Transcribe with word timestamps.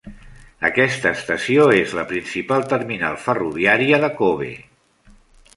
Aquesta 0.69 1.11
estació 1.17 1.67
és 1.81 1.93
la 1.99 2.07
principal 2.13 2.65
terminal 2.73 3.21
ferroviària 3.27 4.01
de 4.07 4.11
Kobe. 4.23 4.53